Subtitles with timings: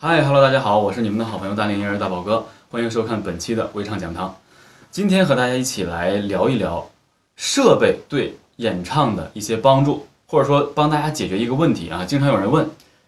[0.00, 4.32] 嗨，Hello，大家好，我是你们的好朋友大龄婴儿大宝哥，欢迎收看本期的微唱讲堂。
[4.92, 6.88] 今天和大家一起来聊一聊
[7.34, 12.04] 设备对演唱的一些帮助，或者说帮大家解决一个问题啊。
[12.04, 12.64] 经常有人问，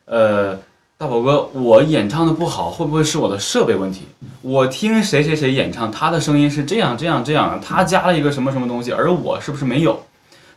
[0.07, 0.59] 呃，
[0.99, 4.09] 大宝哥，我演唱的不好，会不会是我的设备问题？
[4.43, 9.97] 我听谁谁谁演唱，他的声音是这样这样这样，他加了一个什么什么东西，而我是不是没有？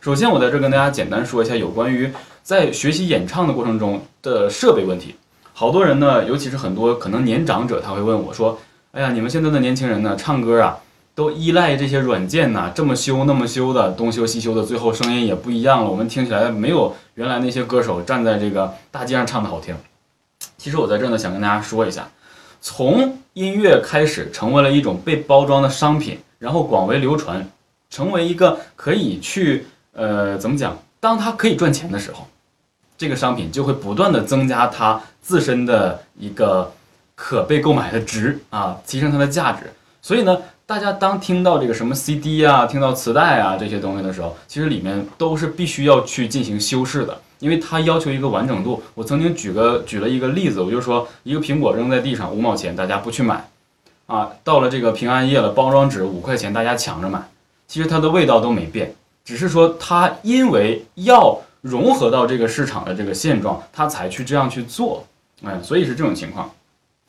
[0.00, 2.10] 首先，我在这跟大家简单说一下有关于
[2.42, 5.14] 在学习演唱的过程中的设备问题。
[5.56, 8.58] 好多人呢，尤其是很多可能年长者，他会问我说
[8.90, 10.76] ：“哎呀，你们现在的年轻人呢，唱歌啊，
[11.14, 15.88] 都依赖这些软件呐，这么修那么修的，东修西修的，最后声音也不一样了。
[15.88, 19.72] 我们听起来没有原来那些歌手站在这个大街上唱的好听。”
[20.58, 22.08] 其实我在这呢，想跟大家说一下，
[22.60, 27.48] 从音乐开始成为了一种被包装的商品，然后广为流传，
[27.90, 32.26] 成为一个可以去呃怎么讲，当它可以赚钱的时候。
[32.96, 36.72] 这个商品就会不断的增加它自身的一个
[37.14, 39.72] 可被购买的值啊，提升它的价值。
[40.00, 48.82] 所以呢，大家当听到这个什么 CD 啊，听到磁带啊这些东西的时候，其实里面都是必须要去进行修饰的，因为它要求一个完整度。
[48.94, 53.48] 我曾经举个举了一个例子，我就说一个苹果扔在地上五毛钱，大家不去买
[54.06, 57.26] 啊，到了这个平安夜了，包装纸五块钱，大家抢着买。
[57.66, 61.40] 其实它的味道都没变，只是说它因为要。
[61.64, 65.02] 融合到这个市场的这个现状，他才去这样去做，
[65.42, 66.50] 哎，所以是这种情况。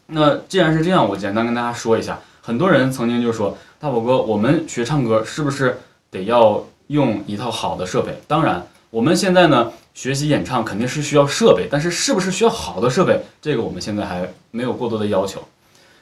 [0.08, 2.18] 那既然是这样，我简单跟大家说一下。
[2.42, 5.78] 很多人曾经就说：“大宝哥，我们学唱歌是不是
[6.10, 15.44] 得要用一套好的设备？”当然，我们现在呢学习演唱肯定是需要设备，但是是不是需要好的设备，这个我们现在还没有过多的要求。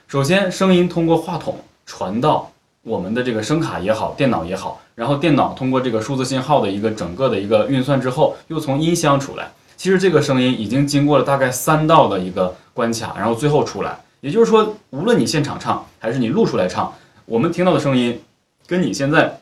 [0.08, 2.53] 首先，声音通过话筒传到。
[2.84, 9.50] 我们的这个声卡也好，电脑也好，然后电脑通过这个数字信号的一个整个的一个运算之后，又从音箱出来。
[9.78, 13.98] 其实这个声音已经经过了大概三道的一个关卡，然后最后出来。
[14.20, 16.94] 也就是说，无论你现场唱还是你录出来唱，
[17.26, 18.22] 我们听到的声音，
[18.68, 19.40] 跟你现在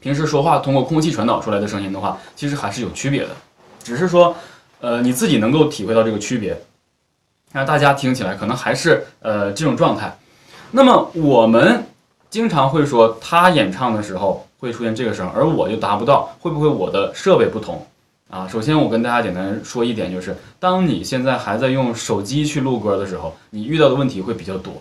[0.00, 3.28] 平时说话通过空气传导出来的声音的话，其实还是有区别的。
[3.84, 4.34] 只是说，
[4.80, 6.60] 呃，你自己能够体会到这个区别，
[7.52, 10.12] 那大家听起来可能还是呃这种状态。
[10.72, 11.84] 那么我们。
[12.32, 17.86] 经常会说他演唱的时候会出现这个声，而我就达不到，会不会我的设备不同
[18.30, 18.48] 啊？
[18.48, 24.72] 首先我跟大家简单说一点，就是当你现在还在用手机去录歌的时候，你遇到的问题会比较多。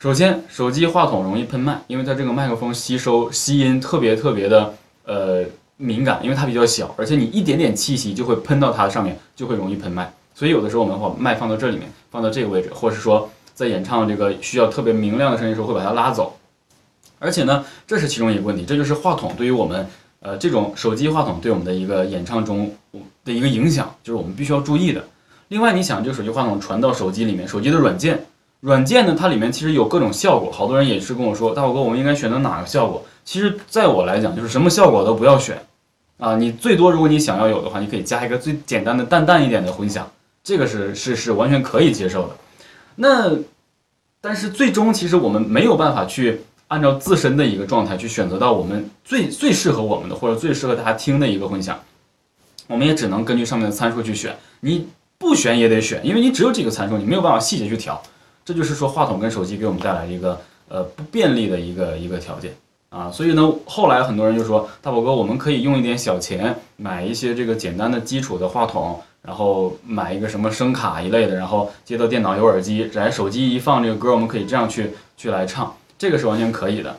[0.00, 4.74] 首先，手机话筒容易喷麦，因为它这个麦克风吸收吸音特别特别的
[5.06, 5.42] 呃
[5.78, 10.12] 敏感，因为它比较小，而且你一点点气息就会喷到它上面，就会容易喷麦。
[10.34, 16.36] 所以有的时候我们会把麦放到这里面，放到这个位置，或是说在演唱这个需要特别明亮的声音时候，会把它拉走。
[17.20, 19.86] 而且呢，这是其中一个问题，这就是话筒对于我们，
[20.20, 22.74] 呃，这种手机话筒对我们的一个演唱中
[23.24, 25.04] 的一个影响，就是我们必须要注意的。
[25.48, 28.24] 另外，你想，这个手机话筒传到手机里面，手机的软件，
[28.60, 30.50] 软件呢，它里面其实有各种效果。
[30.50, 33.04] 好多人也是跟我说，大宝哥，我们应该选择哪个效果？
[33.22, 35.62] 其实，在我来讲，就是什么效果都不要选，
[36.16, 40.10] 啊，你最多如果你想要有的话，你可以加一个最简单的淡淡一点的混响，
[40.42, 42.36] 这个是是是完全可以接受的。
[42.96, 43.36] 那，
[44.22, 46.40] 但是最终其实我们没有办法去。
[46.70, 51.76] 按照自身的一个状态去选择到我们最最适合我们的或者最适合大家听的一个混响，
[52.68, 54.36] 我们也只能根据上面的参数去选。
[54.60, 54.86] 你
[55.18, 58.00] 不选也得选，因为你只有这个参数，你没有办法细节去调。
[58.44, 62.54] 这就是说话筒跟手机给我们带来一个呃不便利的一个一个条件
[62.88, 63.10] 啊。
[63.10, 75.74] 所以呢，后来很多人就说大宝哥，我们可以用一点小钱买一些这个简单的基础的话筒，然后买一个什么声卡一类的，然后接到电脑有耳机，来手机一放这个歌，我们可以这样去去来唱。
[76.00, 76.96] 这个是完全可以的，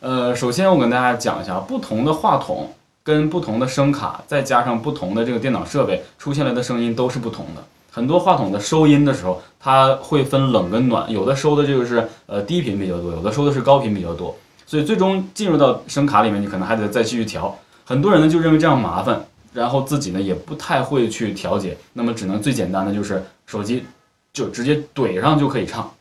[0.00, 2.72] 呃，首先我跟大家讲一下，不同的话筒
[3.02, 7.62] 跟不同的声卡，再加上不同的这个电脑设备出现来的声音都是不同的。
[7.90, 14.34] 很多话筒的收音的时候，它会分冷跟暖，有的收的这个是呃低频比较多，有的收的是高频比较多，
[14.64, 17.54] 所以最终进入到声卡里面，你可能还得再继续调。
[17.84, 19.22] 很多人呢就认为这样麻烦，
[19.52, 23.84] 然后自己呢也不太会去调节，那么只能最简单的就是手机
[24.32, 25.92] 就直接怼上就可以唱。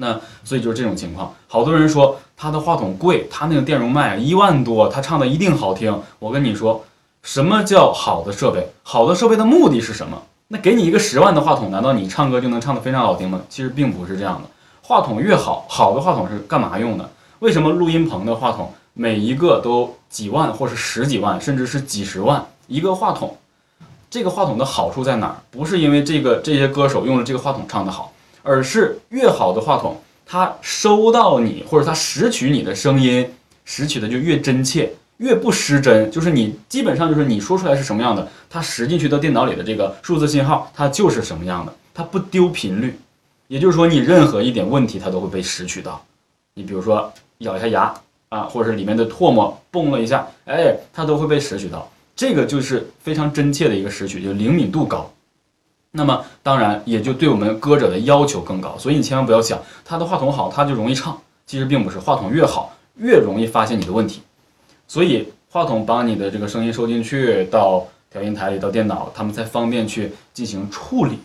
[0.00, 6.00] 那所以就是这种情况，好多人说他的话筒贵，他那个电容麦一万多，他唱的一定好听。
[6.18, 6.82] 我跟你说，
[7.22, 8.66] 什么叫好的设备？
[8.82, 10.22] 好的设备的目的是什么？
[10.48, 13.42] 那给你一个十万的话筒，难道你唱歌就能唱得非常好听吗？
[13.50, 14.48] 其实并不是这样的。
[14.80, 17.08] 话筒越好，好的话筒是干嘛用的？
[17.40, 23.36] 为什么录音棚的话筒每一个都几万，或是十几万，甚至是几十万一个话筒？
[24.08, 25.36] 这个话筒的好处在哪儿？
[25.50, 28.09] 不是因为这个这些歌手用了这个话筒唱得好。
[28.42, 33.28] 而是越好的话筒，它收到你或者它拾取你的声音，
[33.64, 36.10] 拾取的就越真切，越不失真。
[36.10, 41.72] 就是你基本上就是你说出来是什么样的，它拾进去到电脑里的这个数字信号，它就是什么样的。
[41.92, 42.98] 它不丢频率，
[43.48, 46.02] 也就是说你任何一点问题它都会被拾取到。
[46.54, 47.94] 你比如说咬一下牙
[48.28, 51.90] 啊，或者是里面的唾沫蹦了一下，哎，它都会被拾取到。
[52.14, 55.10] 这个就是非常真切的一个拾取，就灵敏度高。
[55.92, 61.18] 那么当然也就对我们歌者的要求更高，所以你千万不要想他的话筒好，他就容易唱。
[61.46, 64.22] 其实并不是，话筒越好，越容易发现你的问题。
[64.86, 71.18] 所以话筒把你的这个声音收进去到调音台里，到电脑，他们才方便去进行处理。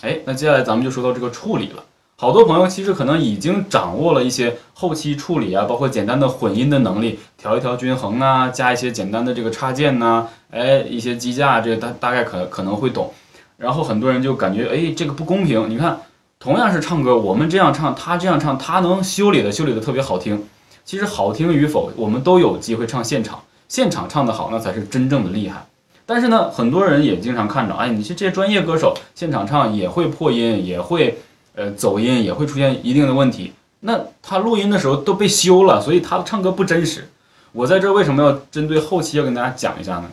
[0.00, 1.84] 哎，那接下来咱们就说到这个处理了。
[2.16, 13.12] 好多朋友其实可能已经掌握了一些后期处理啊，包括简单的混音的能力，调一调均衡啊，加一些简单的这个插件呐，哎，一些机架，这大大概可可能会懂。
[13.60, 15.68] 然后很多人就感觉，哎，这个不公平。
[15.68, 16.00] 你看，
[16.38, 20.42] 同样是唱歌，我们这样唱，他这样唱，他能修理的修理的特别好听。
[20.82, 25.66] 其实好听与否，我们都有机会唱现场，现场唱的好，那才是真正的厉害。
[26.06, 31.18] 但是呢，很多人也经常看着，哎，你是这些专业歌手，现场唱也会破音，也会
[31.54, 33.52] 呃走音，也会出现一定的问题。
[33.80, 37.06] 那他录音的时候都被修了，所以他唱歌不真实。
[37.52, 40.04] 我在这为什么要针对后期要跟大家讲一下呢？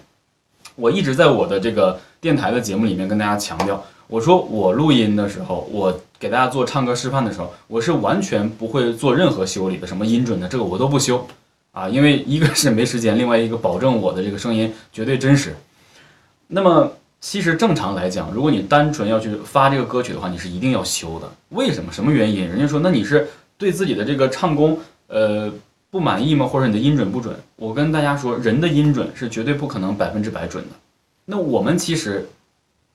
[0.75, 1.97] 我一直在我的这个。
[2.19, 11.27] 电台的节目里面跟大家强调，我说我录音的时候，我给大家做唱歌示范的时候，我是完全不会做任何修理的，什么音准的这个我都不修
[11.71, 15.55] 啊，因为一个是没时间，另外一个保证我的这个声音绝对真实。
[16.47, 21.29] 那么其实正常来讲，如果你单纯要去发这个歌曲的话，你是一定要修的。
[21.49, 21.91] 为什么？
[21.91, 22.47] 什么原因？
[22.47, 23.27] 人家说那你是
[23.57, 25.51] 对自己的这个唱功呃
[25.91, 26.45] 不满意吗？
[26.47, 27.35] 或者你的音准不准？
[27.57, 30.69] 我跟大家说，人的音准是绝对不可能百分之百准的。
[31.29, 32.29] 那我们其实，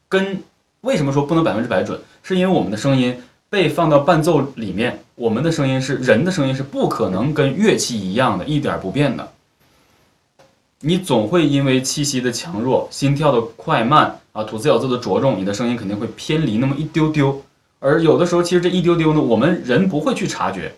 [0.08, 0.42] 跟
[0.80, 9.32] 为什么说不能百分之百准，是因为我们的声音被放到伴奏里面，我们的声音是人的声音是不可能跟乐器一样的，一点不变的。
[10.80, 17.42] 你总会因为气息的强弱、心跳的快慢啊、吐字咬字的着重，你的声音肯定会偏离那么一丢丢。
[17.80, 20.74] 而有的时候，其实这一丢丢呢，我们人不会去察觉，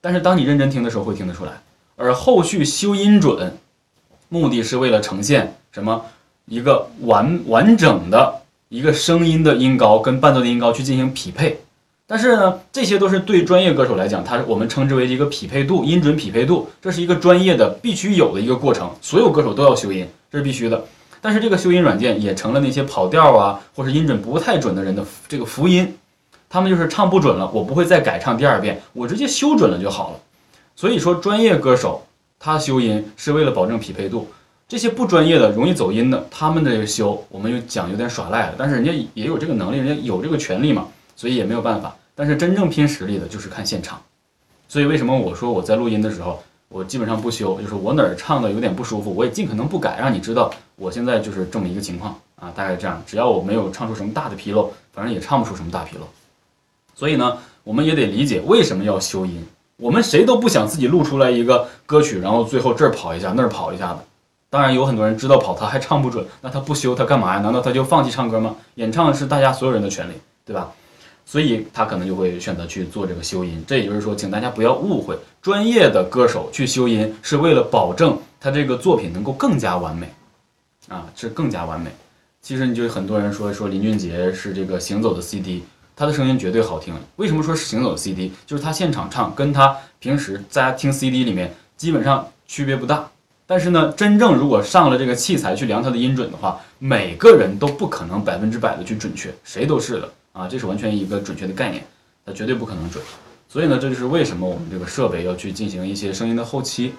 [0.00, 1.60] 但是当你认真听的时候，会听得出来。
[1.96, 3.58] 而后续修音准，
[4.28, 6.06] 目的是为了呈现什么？
[6.46, 11.58] 一个完完整的一个声音的音高跟伴奏的音高去进行匹配，
[12.06, 20.84] 但是呢，这些都是对专业歌手来讲，它我们称之为一个匹配度，音准匹配度，这是一个专业的必须有的一个过程，所有歌手都要修音，这是必须的。
[21.22, 25.96] 但是这个修音软件也成了那些跑调啊，或是音准不太准的人的这个福音，
[26.50, 30.18] 他们就是唱不准了，我不会再改唱第二遍，我直接修准了就好了。
[30.76, 32.04] 所以说，专业歌手
[32.38, 34.28] 他修音是为了保证匹配度。
[34.66, 38.54] 这些不专业的、容易走音的，他们的修，我们又讲有点耍赖了。
[38.56, 41.94] 但是人家也有这个能力，人家有这个权利嘛，所以也没有办法。
[42.14, 44.00] 但是真正拼实力的，就是看现场。
[44.66, 53.02] 所以为什么我说我在录音的时候，我基本上不修，就是我哪儿唱的有点不舒服，我也尽可能不改，让你知道我现在就是这么一个情况啊，大概这样。
[53.06, 56.08] 只要我没有唱出什么大的纰漏，反正也唱不出什么大纰漏。
[56.94, 59.44] 所以呢，我们也得理解为什么要修音。
[59.76, 64.04] 我们谁都不想自己录出来一个歌曲，然后最后这儿跑一下，那儿跑一下的。
[64.54, 67.40] 当然有很多人知道跑，他还唱不准，那他不修他干嘛呀？
[67.40, 68.54] 难道他就放弃唱歌吗？
[68.76, 70.12] 演唱是大家所有人的权利，
[70.46, 70.70] 对吧？
[71.26, 73.64] 所以他可能就会选择去做这个修音。
[73.66, 80.08] 这也就是说，请大家不要误会，专业的歌手去修音是为了保证他这个作品能够更加完美，
[80.86, 81.90] 啊，是更加完美。
[82.40, 85.64] 其实你就很多人说说林俊杰是这个行走的 CD，
[85.96, 86.94] 他的声音绝对好听。
[87.16, 88.30] 为什么说是行走的 CD？
[88.46, 93.10] 就是他现场唱跟他平时大家听 CD 里面基本上区别不大。
[93.46, 101.84] 但是呢，真正如果上了这个器材去量它的音准的话，每个人都不可能百分之百的去准确，谁都是的啊，这是完全一个准确的概念，
[102.24, 103.04] 它绝对不可能准。
[103.46, 106.94] 所以呢，这就是为什么我们这个设备要去进行一些声音的后期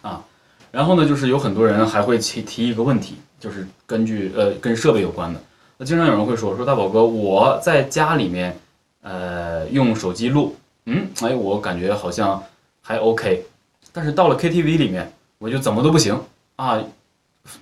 [0.00, 0.24] 啊。
[0.70, 5.38] 然后呢，就是有很多人还会提提一个问题，就是根据呃跟设备有关的，
[5.76, 8.58] 那经常有人会说说大宝哥，我在家里面
[9.02, 12.42] 呃用手机录，嗯，哎，我感觉好像
[12.80, 13.44] 还 OK，
[13.92, 15.12] 但是到了 KTV 里面。
[15.40, 16.20] 我就怎么都不行
[16.56, 16.78] 啊！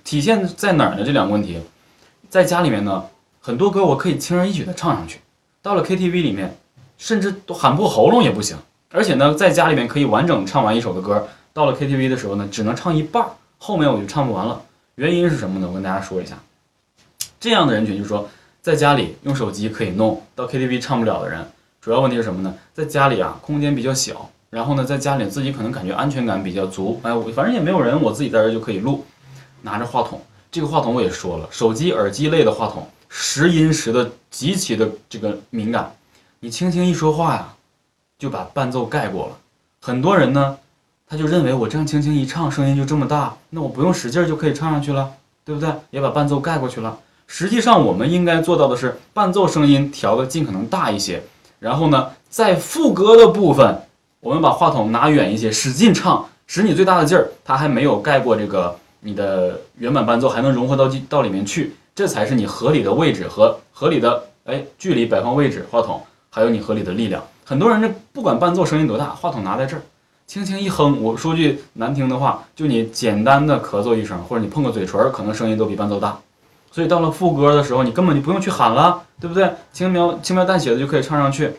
[0.03, 1.03] 体现在哪儿呢？
[1.05, 1.57] 这两个问题，
[2.29, 3.05] 在家里面呢，
[3.39, 5.21] 很多歌我可以轻而易举的唱上去，
[5.61, 6.57] 到了 KTV 里面，
[6.97, 8.57] 甚至都喊破喉咙也不行。
[8.91, 13.25] 而且呢，在家里面可以完整唱完一首的歌，到了 KTV 的时候呢，只能唱一半，
[13.57, 14.61] 后面我就唱不完了。
[14.95, 15.67] 原因是什么呢？
[15.69, 16.37] 我跟大家说一下，
[17.39, 18.29] 这样的人群就是说，
[18.61, 22.53] 在家里用手机可以弄到 KTV 唱不了的人，主要问题是什么呢？
[22.73, 24.29] 在家里啊，空间比较小。
[24.49, 29.05] 然后呢，在家里自己可能感觉安全感比较足，哎，我反正也没有人，我自己在这就可以录，
[29.61, 30.19] 拿着话筒，
[30.51, 35.93] 这个话筒我也说了，手机耳机类的话筒，拾音拾的极其的这个敏感，
[36.39, 37.53] 你轻轻一说话呀，
[38.17, 39.37] 就把伴奏盖过了。
[39.81, 40.57] 很多人呢，
[41.07, 45.11] 他就认为我这样轻轻一唱，声音就这么大，那我不用使劲就可以唱上去了，
[45.45, 45.69] 对不对？
[45.91, 46.97] 也把伴奏盖过去了。
[47.27, 51.21] 实际上我们应该做到的是伴奏声音调的尽可能大一些，
[51.59, 53.83] 然后呢，在副歌的部分，
[54.21, 67.23] 我们把话筒拿远一些，使劲唱，使你最大的劲儿，它还没有盖过这个你的原版伴奏，还能融合到到里面去，这才是你合理的位置和合理的哎距离摆放位置，话筒还有你合理的力量。
[67.45, 69.81] 很多人这不管伴奏声音多大，话筒拿在这儿。
[70.27, 76.19] 轻轻一哼，我说句难听的话，就你简单的咳嗽一声，或者你碰个嘴唇，可能声音都比伴奏大。
[76.71, 79.49] 所以到了副歌的时候，你根本就不用去喊了，对不对？
[79.71, 81.51] 轻描轻描淡写的就可以唱上去，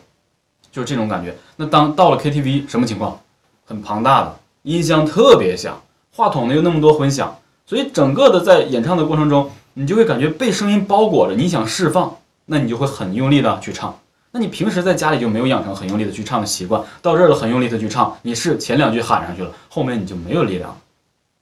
[0.71, 1.35] 就是这种感觉。
[1.57, 3.19] 那当到了 KTV，什么情况？
[3.65, 5.81] 很庞大的音箱特别响，
[6.13, 11.35] 话筒呢又那么多混响，所以整个的在演唱的过程中，你就会感觉被声音包裹着。
[11.35, 13.97] 你想释放，那你就会很用力的去唱。
[14.31, 20.77] 那你平时在家里就没有养成很用力的去唱的习惯，到这儿了很用力的去唱，你是前两句喊上去了，后面你就没有力量了，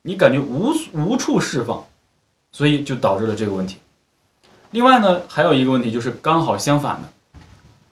[0.04, 1.84] 你感觉无无处释放，
[2.52, 3.78] 所以就导致了这个问题。
[4.72, 7.10] 另外呢，还有一个问题就是刚好相反的，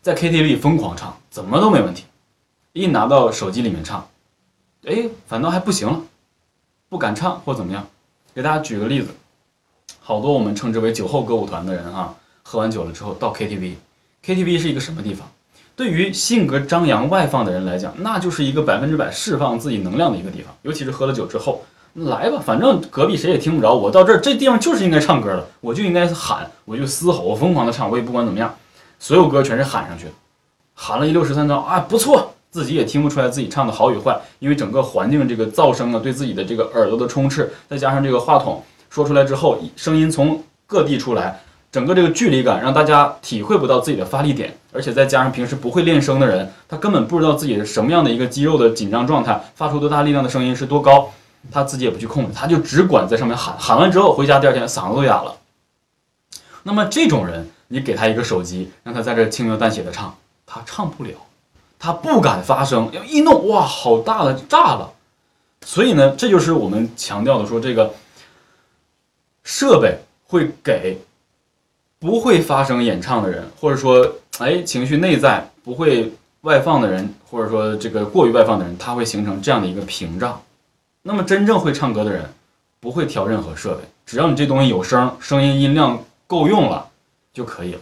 [0.02, 2.06] 在 KTV 疯狂唱，怎么都没问题，
[2.74, 4.10] 一拿到手机里面唱，
[4.88, 6.02] 哎，反倒还不行了，
[6.90, 7.86] 不敢唱或怎么样。
[8.34, 9.10] 给大家举个例子，
[10.00, 13.76] 好多我们称之为酒后歌舞团的人啊，喝完酒了之后到 KTV。
[14.26, 15.30] KTV 是一个什么地方？
[15.76, 20.52] 对于性格张扬外放的人来讲，那就是一个百分之百释放自己能量的一个地方。
[20.64, 21.64] 尤其是喝了酒之后，
[21.94, 28.58] 来吧，反正隔壁谁也听不着，我到这儿这地方就是应该唱歌的，我就应该喊，我就嘶吼，我疯狂的唱，我也不管怎么样，
[28.98, 30.12] 所有歌全是喊上去的，
[30.80, 41.42] 喊了一溜十三招，啊，不错，自己也听不出来自己唱的好与坏，因为整个环境这个噪声啊，对自己的这个耳朵的充斥，再加上这个话筒说出来之后，声音从各地出来。
[41.70, 51.12] 整个这个距离感让大家体会不到自己的发力点，而且再加上平时不会练声的人，他根本不知道自己是什么样的一个肌肉的紧张状态，发出多大力量的声音是多高，
[51.52, 55.36] 他自己也不去控制，他就只管在上面喊，喊完之后回家第二天嗓子都哑了。
[56.64, 60.16] 那么这种人，你给他一个手机，让他在这轻描淡写的唱，
[60.48, 61.12] 他唱不了，
[61.78, 64.92] 他不敢发声，要一弄哇，好大的炸了。
[65.62, 67.94] 所以呢，这就是我们强调的说，这个
[69.44, 70.98] 设备会给。
[72.00, 80.40] 不会发声演唱的人，或者说，哎，情绪内在不会外放的人，或者说这个过于外放的人，他会形成这样的一个屏障。
[81.02, 82.32] 那么真正会唱歌的人，
[82.80, 86.88] 不会调任何设备，只要你这东西有声，声音音量够用了
[87.34, 87.82] 就可以了。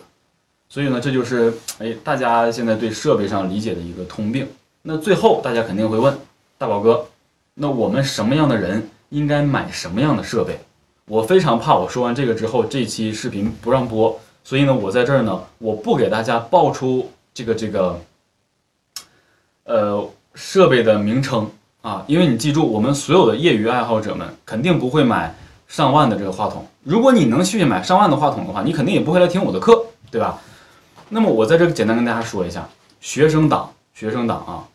[0.75, 4.45] 所以呢，这就是哎，大家现在对设备上理解的一个通病。
[4.81, 6.13] 那最后大家肯定会问，
[6.57, 7.05] 大宝哥，
[7.53, 10.59] 那我们什么样的人应该买什么样的设备？
[11.07, 17.97] 我非常怕我说完这个之后，这期视频不让播，所以呢，我在这儿呢，我不给大家报出这个这个，
[19.63, 21.49] 呃，设备的名称
[21.83, 25.33] 啊，因为你记住，我们所有的业余爱好者们肯定不会买
[25.69, 26.67] 上万的这个话筒。
[26.83, 30.37] 如果你能去买上万的话筒的话，你肯定也不会来听我的课，对吧？
[31.15, 32.67] 那么我在这简单跟大家说一下，
[32.99, 34.67] 学生党，学生党啊，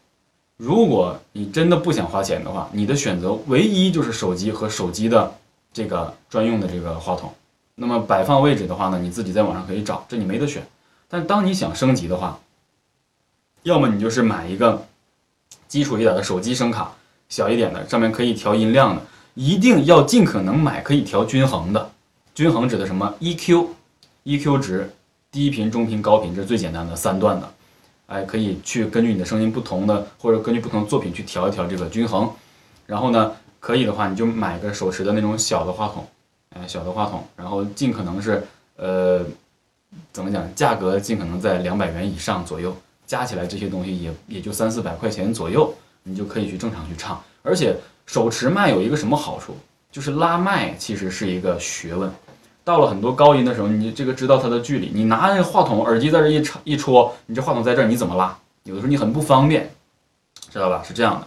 [0.57, 5.31] 如果你真的不想花钱的话，你的选择唯一就是手机和手机的。
[5.71, 7.31] 这个专用的这个话筒，
[7.75, 10.67] 那么摆放位置的话呢，你自己在网上可以找，这你没得选。
[11.09, 12.41] 但当你想升级的话，
[13.63, 14.83] 要么你就是买一个
[15.69, 16.91] 基础一点的手机声卡，
[17.29, 19.03] 小一点的，上面可以调音量的，
[19.35, 21.91] 一定要尽可能买可以调均衡的。
[22.35, 24.91] 均衡指的什么？EQ，EQ 值，
[25.33, 27.53] 低频、中频、高频，这是最简单的三段的。
[28.07, 32.31] 哎，可以去根据你的声音不同的，或者根据不同作品去调一调这个均衡。
[32.87, 33.33] 然后呢？
[33.61, 36.09] 可以的话，你就买个手持的那种小的话筒，
[36.57, 38.43] 哎，小的话筒，然后尽可能是，
[38.77, 39.23] 呃，
[40.15, 42.75] 怎么讲，价格尽可能在两百元以上左右，
[43.07, 47.23] 加起来这些东西也也就三四百块钱左右，你就可以去正常去唱。
[47.43, 49.55] 而且手持麦有一个什么好处，
[49.93, 52.11] 就是拉麦其实是一个学问。
[52.65, 58.37] 到了很多高音的时候，你这个知道它的距离，你拿那个话筒耳机在这一插一戳，你这话筒在这儿，你怎么拉？
[58.65, 59.71] 有的时候你很不方便，
[60.51, 60.83] 知道吧？
[60.87, 61.27] 是这样的，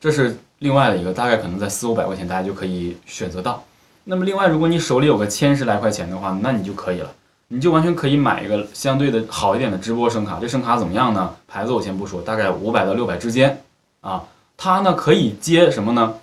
[0.00, 0.36] 这是。
[0.60, 3.62] 另外的一个大概可能在四五百块钱，大家就可以选择到。
[4.04, 7.12] 那么另外，如果你手里有个千十来块钱的话，那你就可以了，
[7.48, 10.38] 你就完全可以买一个相对的好一点的直播声卡。
[10.40, 11.36] 这声卡怎么样呢？
[11.46, 13.62] 牌子我先不说，大概五百到六百之间
[14.00, 14.24] 啊。
[14.56, 16.14] 它呢可以接什么呢？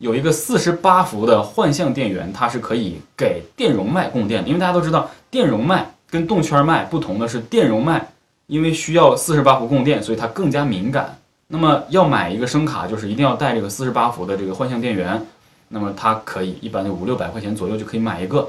[0.00, 4.42] 有一个四十八伏的幻象电源，它是可以给电容麦供电。
[4.48, 8.08] 因为大家都知道，电容麦跟动圈麦不同的是，电容麦
[8.46, 11.18] 因为需要四十八伏供电，所以它更加敏感。
[11.48, 15.20] 那么要买一个声卡，就是一定要带这个四十八伏的这个幻象电源。
[15.68, 18.48] 那么它可以一般就五六百块钱左右就可以买一个。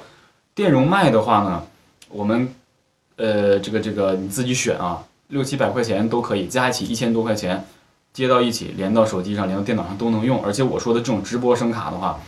[0.55, 1.63] 电容麦的话呢，
[2.07, 2.47] 我们
[3.17, 7.63] 呃这个这个你自己选啊，六七百块钱都可以，加一起一千多块钱，
[8.13, 10.43] 接到一起连到手机上，连到电脑上都能用。
[10.43, 12.19] 而且我说的这种直播声卡的话，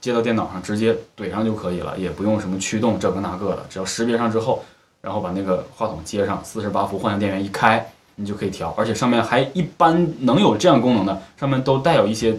[0.00, 4.62] 接到电脑上直接怼上就可以了，也不用什么驱动这个那个的，只要识别上之后，
[5.00, 7.86] 然后把那个话筒接上，四十八伏换向电源一开，
[8.16, 12.36] 你就可以调，而且上面还一般能有这样功能的，上面都带有一些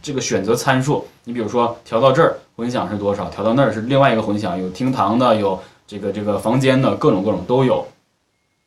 [0.00, 1.06] 这个选择参数。
[1.24, 7.86] 你比如说调到这儿混响是多少，调到那儿是另外一个混响，有厅堂的，有这个这个房间的，各种各种都有。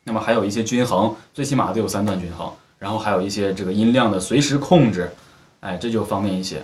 [0.03, 2.51] 那么还有一些均衡，最起码得有三段均衡，
[2.83, 5.09] 然后还有一些这个音量的随时控制，
[5.61, 6.61] 哎，这就方便一些。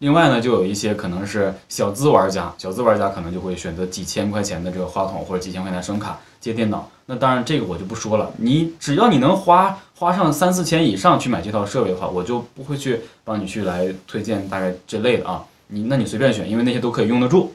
[0.00, 6.90] 另外呢，就有一些可能是小资玩家，小资玩家可能就会选择几千块钱的这个话筒或者几千块钱的声卡接电脑。
[7.06, 15.42] 那当然这个我就不说了，你只要你能花花上三四千以上去买这套设备的话，我就不会去帮你去来推荐大概这类的啊。
[15.68, 17.54] 你那你随便选，因为那些都可以用得住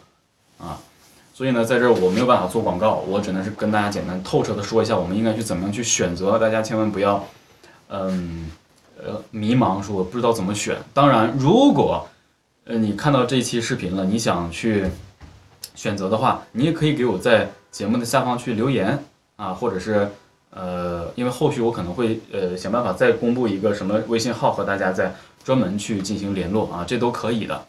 [0.58, 0.80] 啊。
[1.36, 6.40] 所以呢，在这儿我没有办法做广告，我只能是跟大家简单透彻的说一下，我们应该去怎么样去选择。
[6.40, 7.24] 大家千万不要，
[7.90, 8.52] 嗯，
[9.02, 10.78] 呃，迷茫，说我不知道怎么选。
[10.94, 12.08] 当然，如果
[12.66, 14.86] 呃你看到这期视频了，你想去
[15.76, 19.04] 选择的话，你也可以给我在节目的下方去留言
[19.36, 20.10] 啊，或者是
[20.50, 25.14] 呃，因为后续我可能会呃想办法再公布一个什么微信号和大家再
[25.44, 27.66] 专门去进行联络啊，这都可以的。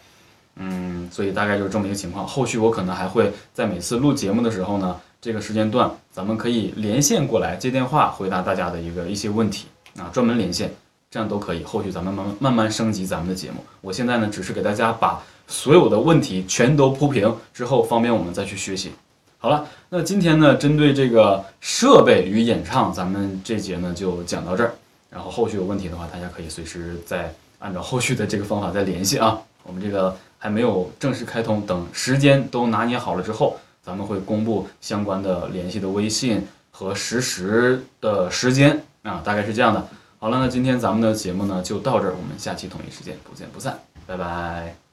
[0.57, 2.27] 嗯，所以大概就是这么一个情况。
[2.27, 9.67] 后续我可能还会在每次录节目的时候呢，这个时间段咱们可以连线过来接电话，回答大家的一个一些问题
[9.99, 10.73] 啊，专门连线，
[11.11, 11.62] 这样都可以。
[11.64, 13.64] 后续咱们慢慢慢慢升级咱们的节目。
[13.81, 18.93] 我现在呢，只是给大家把所有的问题全都铺平之后，方便我们再去学习。
[19.38, 24.75] 好了，那今天呢，针对这个设备与演唱，咱们这节呢就讲到这儿。
[25.11, 29.38] 然后后续有问题的话，大家可以随时再按照后续的这个方法再联系啊。
[29.62, 30.17] 我们这个。
[30.40, 39.87] 还没有正式开通，等时间都拿捏好了之后，咱们会公布相关的联系的微信和实时的时间啊，大概是这样的。
[40.19, 44.88] 好了，那今天咱们的节目呢就到这儿，我们下期同一时间不见不散，拜拜。